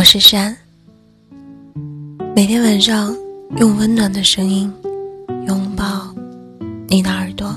[0.00, 0.56] 我是山，
[2.34, 3.14] 每天晚上
[3.58, 4.72] 用温暖的声音
[5.46, 6.10] 拥抱
[6.88, 7.54] 你的耳朵。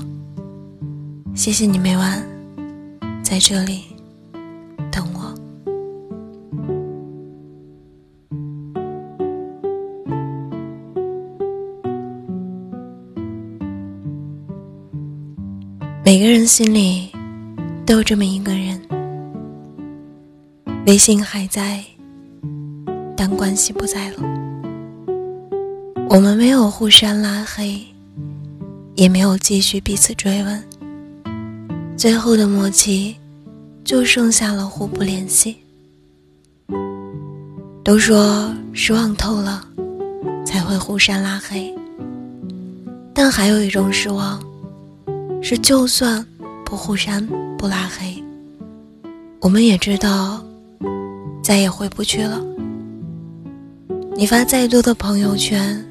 [1.34, 2.22] 谢谢你每晚
[3.22, 3.84] 在这里
[4.92, 5.34] 等我。
[16.04, 17.08] 每个人心里
[17.86, 18.78] 都有这么一个人。
[20.86, 21.82] 微信还在，
[23.16, 24.16] 但关系不在了。
[26.08, 27.80] 我们没有互删拉黑，
[28.94, 30.62] 也没有继续彼此追问。
[31.96, 33.16] 最后的默契，
[33.84, 35.56] 就剩下了互不联系。
[37.82, 39.66] 都说失望透了，
[40.44, 41.74] 才会互删拉黑。
[43.12, 44.42] 但还有一种失望，
[45.42, 46.24] 是就算
[46.64, 47.26] 不互删
[47.56, 48.22] 不拉黑，
[49.40, 50.44] 我们也知道。
[51.42, 52.42] 再也回不去了。
[54.16, 55.84] 你发再多的朋友圈，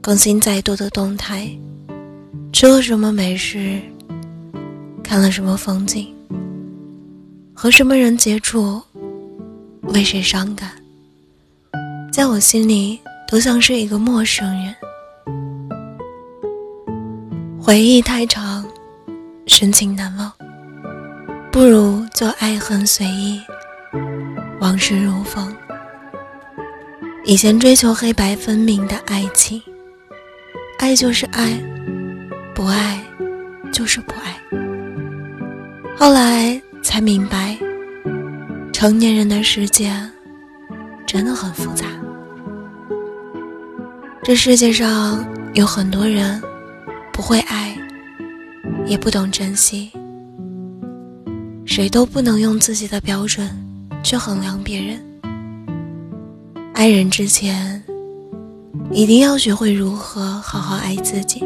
[0.00, 1.46] 更新再多的动态，
[2.54, 3.78] 吃了什么美食，
[5.04, 6.08] 看了什么风景，
[7.52, 8.80] 和什么人接触，
[9.88, 10.70] 为谁伤感，
[12.10, 12.98] 在我心里
[13.30, 14.74] 都像是一个陌生人。
[17.60, 18.64] 回忆太长，
[19.46, 20.32] 深情难忘，
[21.52, 23.38] 不如就爱恨随意。
[24.60, 25.54] 往事如风。
[27.28, 29.60] 以前追求黑白分明的爱情，
[30.78, 31.62] 爱就是爱，
[32.54, 32.98] 不爱
[33.70, 34.34] 就是不爱。
[35.94, 37.54] 后来才明白，
[38.72, 39.92] 成年人的世界
[41.06, 41.84] 真的很复杂。
[44.22, 46.42] 这世界上有很多人
[47.12, 47.76] 不会爱，
[48.86, 49.92] 也不懂珍惜，
[51.66, 53.50] 谁都不能用自己的标准。
[54.02, 54.98] 去衡量别人，
[56.78, 57.82] 爱人之前，
[58.92, 61.42] 一定要学会如何好好爱自己。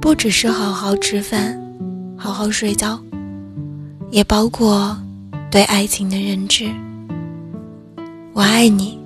[0.00, 1.60] 不只是好好吃饭，
[2.16, 2.98] 好好睡觉，
[4.10, 4.96] 也包括
[5.50, 6.70] 对爱情的认知。
[8.32, 8.98] 我爱你，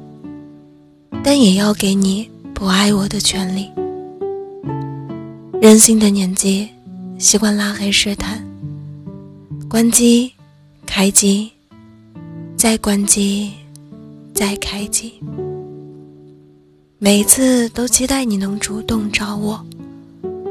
[1.25, 3.69] 但也要给你不爱我的权利。
[5.61, 6.69] 任性的年纪，
[7.19, 8.41] 习惯拉黑试探，
[9.69, 10.33] 关机，
[10.87, 11.51] 开机。
[12.57, 13.51] 再关机，
[14.35, 15.15] 再开机。
[16.99, 19.65] 每次都期待你能主动找我，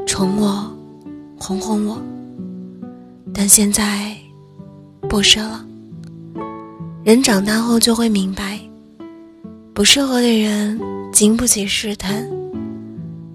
[0.06, 0.70] 宠我，
[1.38, 2.00] 哄哄我。
[3.32, 4.16] 但现在
[5.08, 5.64] 不是了。
[7.04, 8.60] 人长大后就会明白，
[9.72, 10.80] 不适合的人
[11.12, 12.28] 经不起试探。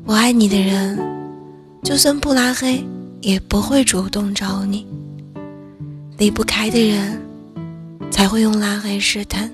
[0.05, 0.97] 不爱你的人，
[1.83, 2.83] 就算不拉黑，
[3.21, 4.85] 也不会主动找你。
[6.17, 7.19] 离不开的人。
[8.09, 9.51] 才会用拉黑试探。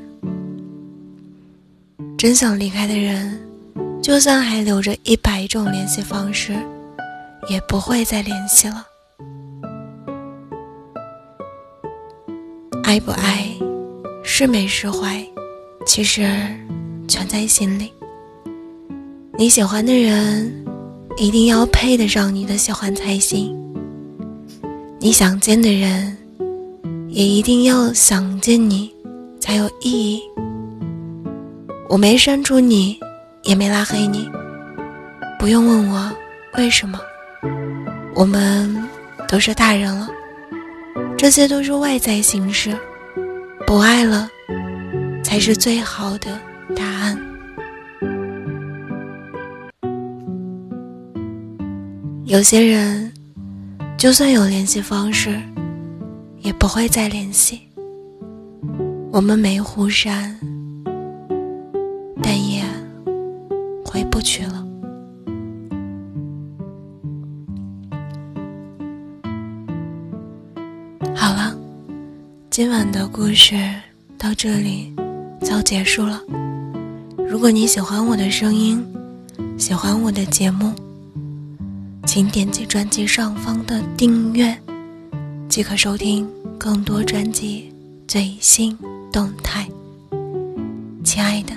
[2.23, 3.37] 真想离开的人，
[4.01, 6.53] 就算还留着一百种联系方式，
[7.49, 8.87] 也不会再联系了。
[12.81, 13.45] 爱不爱，
[14.23, 15.21] 是没是坏，
[15.85, 16.21] 其实
[17.09, 17.91] 全在心里。
[19.37, 20.49] 你喜欢的人，
[21.17, 23.53] 一定要配得上你的喜欢才行。
[24.97, 26.17] 你想见的人。
[27.09, 28.91] 也一定要想见你，
[29.41, 30.21] 才有意义。
[31.89, 32.99] 我没删除你，
[33.43, 34.29] 也没拉黑你，
[35.37, 36.11] 不用问我
[36.57, 36.99] 为什么。
[38.15, 38.75] 我们
[39.27, 40.07] 都是大人了，
[41.17, 42.75] 这些都是外在形式。
[43.65, 44.29] 不爱了，
[45.23, 46.39] 才是最好的
[46.75, 47.17] 答案。
[52.25, 53.11] 有些人，
[53.97, 55.39] 就算有联系方式。
[56.39, 57.61] 也不会再联系，
[59.13, 60.37] 我们没互删，
[62.21, 62.63] 但也
[63.85, 64.65] 回不去了。
[71.15, 71.55] 好了，
[72.49, 73.55] 今晚的故事
[74.17, 74.93] 到这里
[75.41, 76.21] 就结束了。
[77.27, 78.85] 如果你喜欢我的声音，
[79.57, 80.71] 喜欢我的节目，
[82.05, 84.55] 请点击专辑上方的订阅。
[85.49, 86.27] 即可收听
[86.57, 87.71] 更多专辑
[88.07, 88.75] 最新
[89.11, 89.67] 动态，
[91.03, 91.53] 亲爱的，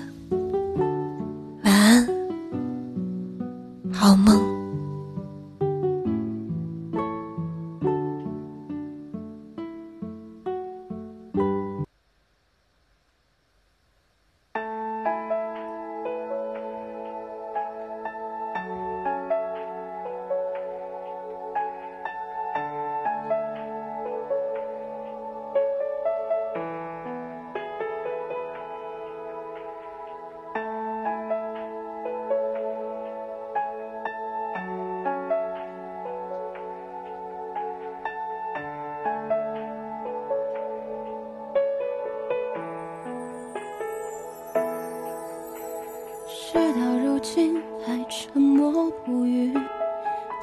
[46.28, 49.54] 事到如今还沉默不语，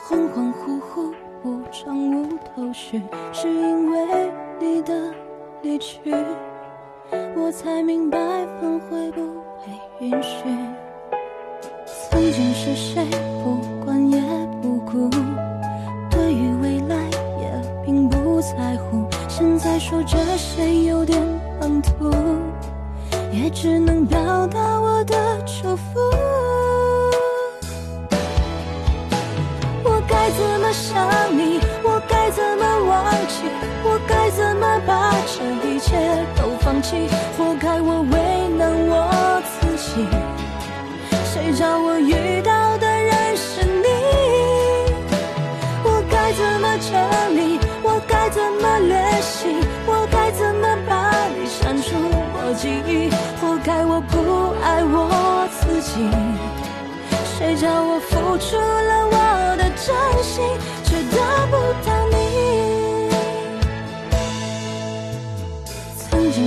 [0.08, 1.14] 恍恍惚惚，
[1.44, 3.02] 无常无头绪，
[3.34, 4.32] 是因为
[4.62, 5.14] 你的
[5.62, 6.00] 离去，
[7.36, 8.18] 我才明白
[8.62, 9.22] 反会不
[10.00, 10.46] 被允许。
[12.10, 13.06] 曾经是谁
[13.44, 14.22] 不管也
[14.62, 15.10] 不顾，
[16.10, 16.96] 对于未来
[17.42, 21.22] 也并不在乎，现在说这些有点
[21.60, 22.10] 唐突。
[23.34, 25.16] 也只能表达我的
[36.84, 37.08] 弃？
[37.38, 40.06] 活该我为难我自己。
[41.32, 43.88] 谁叫我遇到的人是你？
[45.84, 46.92] 我该怎么整
[47.36, 47.60] 理？
[47.82, 49.58] 我该怎么练习？
[49.88, 51.96] 我该怎么把你删除
[52.36, 53.10] 我记忆？
[53.42, 55.92] 活该我不爱我自己，
[57.38, 59.18] 谁叫我付出了我
[59.58, 60.44] 的真心，
[60.84, 61.18] 却得
[61.50, 61.54] 不
[61.88, 62.73] 到你？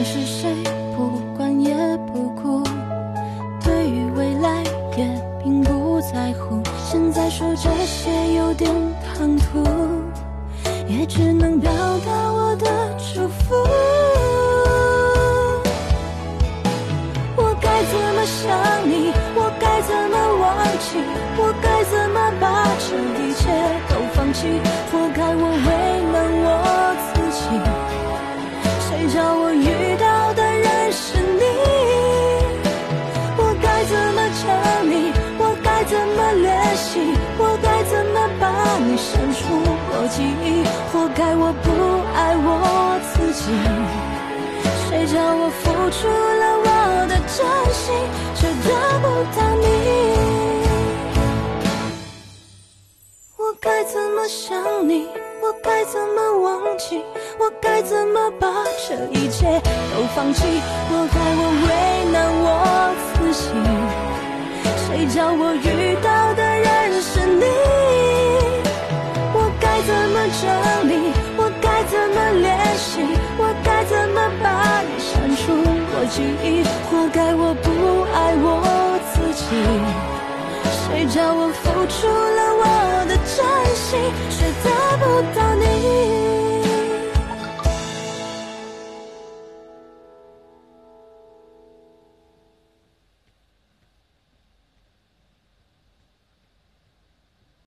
[0.08, 0.54] 是谁
[0.96, 1.74] 不管也
[2.06, 2.62] 不顾，
[3.64, 4.62] 对于未来
[4.96, 5.04] 也
[5.42, 8.72] 并不在乎，现在说这些有点
[9.04, 9.64] 唐突，
[10.86, 12.66] 也只能表达我的
[12.98, 13.56] 祝福。
[17.36, 20.46] 我该怎么想你，我该怎么忘
[20.86, 21.02] 记？
[21.36, 22.46] 我该怎么把
[22.78, 22.86] 这
[23.20, 23.50] 一切
[23.88, 24.46] 都放弃？
[24.92, 25.68] 活该我为
[36.06, 37.00] 怎么联系？
[37.36, 38.46] 我该怎么把
[38.78, 39.42] 你删除
[39.90, 40.62] 我记忆？
[40.92, 41.66] 活该我不
[42.14, 42.48] 爱我
[43.10, 43.50] 自己。
[44.86, 46.70] 谁叫我付出了我
[47.08, 47.42] 的真
[47.74, 47.84] 心，
[48.36, 48.70] 却得
[49.02, 49.04] 不
[49.34, 49.66] 到你？
[53.36, 55.08] 我该怎么想你？
[55.42, 57.02] 我该怎么忘记？
[57.38, 58.46] 我该怎么把
[58.86, 59.60] 这一切
[59.92, 60.62] 都放弃？
[60.88, 61.68] 活该我为
[62.12, 62.46] 难我
[63.12, 63.44] 自己。
[64.86, 67.44] 谁叫我遇到的人是你？
[69.34, 70.42] 我该怎么整
[70.88, 70.92] 理？
[71.36, 72.46] 我该怎么练
[72.76, 73.02] 习？
[73.36, 74.46] 我该怎么把
[74.82, 75.42] 你删除
[75.92, 75.92] 我？
[76.10, 77.66] 记忆，活该我不
[78.14, 78.46] 爱我
[79.12, 79.44] 自己。
[80.64, 82.06] 谁叫我付出